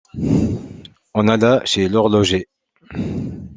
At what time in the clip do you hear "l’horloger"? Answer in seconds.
1.87-2.47